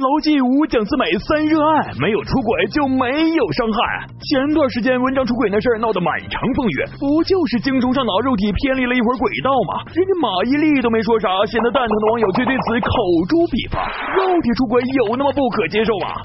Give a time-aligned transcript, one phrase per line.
[0.00, 3.04] 牢记五讲四美三热爱，没有出轨就没
[3.36, 4.08] 有伤害。
[4.16, 9.84] 前段时间文章出轨那事儿闹得满城风雨，不就是精虫上脑，肉体偏离了一会儿轨道吗？
[9.92, 12.90] 人家马伊琍都没说啥，显得蛋疼的网友却对此口
[13.28, 13.76] 诛笔伐。
[14.16, 16.16] 肉体出轨有那么不可接受吗？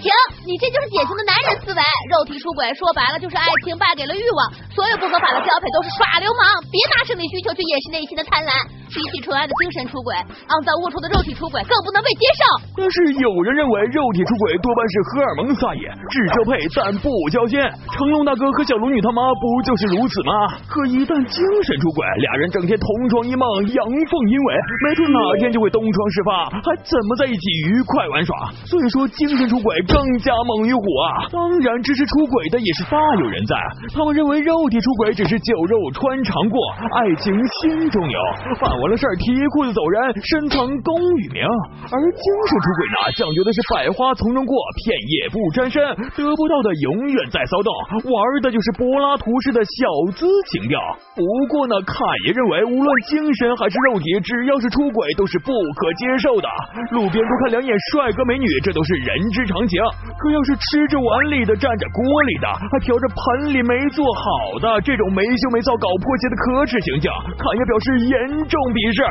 [0.00, 0.10] 停！
[0.48, 1.80] 你这就是典型的男人思维。
[2.10, 4.40] 肉体出轨说白了就是爱情败给了欲望，
[4.72, 6.64] 所有不合法的交配都是耍流氓。
[6.72, 8.50] 别拿生理需求去掩饰内心的贪婪。
[8.90, 10.10] 比起纯爱的精神出轨，
[10.50, 12.42] 肮脏龌龊的肉体出轨更不能被接受。
[12.74, 17.54] 但是有人认为肉体出轨多半是荷尔蒙撒野，只交配但不交心。
[17.94, 20.58] 成龙大哥和小龙女他妈不就是如此吗？
[20.66, 24.48] 可一旦精神出轨，俩人整天同床异梦，阳奉阴违，
[24.82, 28.50] 没准哪天就会东窗事发，还怎么在一起愉快玩耍？
[28.66, 31.26] 所以说精神出轨更加猛于虎啊！
[31.32, 33.54] 当然支持出轨的也是大有人在，
[33.92, 36.56] 他们认为肉体出轨只是酒肉穿肠过，
[36.94, 38.18] 爱情心中有。
[38.60, 41.42] 办完了事儿，提裤子走人，深藏功与名；
[41.90, 45.82] 而精神出轨呢，讲究的是百花丛中过，片叶不沾身，
[46.14, 47.74] 得不到的永远在骚动，
[48.06, 50.78] 玩的就是柏拉图式的小资情调。
[51.18, 56.48] 不过呢，侃爷认为，无论精神还是肉体，只要是出轨，都是不可接受的。
[56.92, 59.79] 路边多看两眼帅哥美女，这都是人之常情。
[60.16, 68.14] 可要是吃着碗里的，蘸着锅里的，还调着盆里没做好的，这种没羞没臊搞破鞋的可耻形象，侃爷表示严
[68.48, 68.56] 重。
[68.70, 69.02] 鄙视，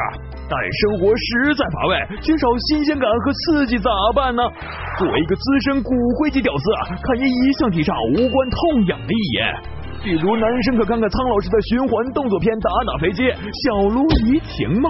[0.47, 4.39] 但生活实在乏味，缺少新鲜感和刺激，咋办呢？
[4.95, 6.63] 作为一个资深骨灰级屌丝，
[7.03, 9.43] 侃爷一向提倡无关痛痒的一言。
[10.01, 13.27] 比如男生可看看苍老师的循环动作片打打飞机，
[13.67, 14.89] 小撸怡情嘛。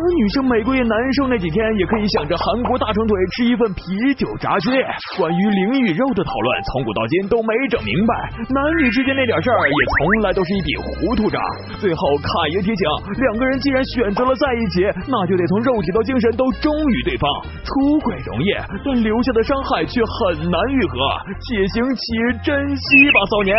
[0.00, 3.84] 而女生每个月难受那几天，也可以想着韩国大长腿吃一份啤
[4.16, 4.72] 酒炸鸡。
[5.20, 8.12] 关于灵与肉的讨论，从古到今都没整明白。
[8.48, 11.36] 男女之间那点事儿，也从来都是一笔糊涂账。
[11.76, 17.28] 最后卡爷提醒，两个人既然选择了在一起，那就得从肉体到精神都忠于对方。
[17.60, 20.96] 出轨容易，但留下的伤害却很难愈合。
[21.44, 22.00] 且行且
[22.40, 23.52] 珍惜吧，骚年。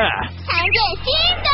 [1.05, 1.49] 新的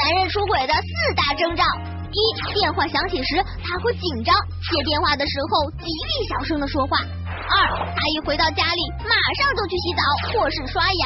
[0.00, 1.62] 男人出轨的四大征兆：
[2.12, 4.36] 一、电话响起时他会紧张，
[4.68, 11.04] 接电话的时候极力小声的说话；二、他一回到家里马上就去洗澡或是刷牙；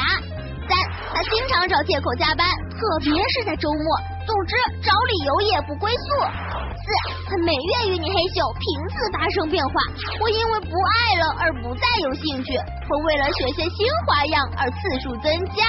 [0.67, 0.75] 三、
[1.15, 2.43] 他经常找借口加班，
[2.75, 3.83] 特别是在周末，
[4.27, 6.27] 总之找理由也不归宿；
[6.75, 6.87] 四、
[7.31, 9.79] 他每月与你嘿咻频次发生变化，
[10.19, 12.51] 会因为不爱了而不再有兴趣，
[12.83, 15.63] 会为了学些新花样而次数增加。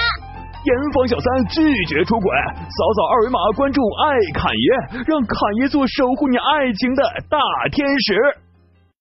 [0.63, 2.29] 严防小三拒绝出轨，
[2.67, 7.39] 扫扫二维码关注爱侃爷，让侃爷做守护你爱情的大
[7.71, 8.48] 天使。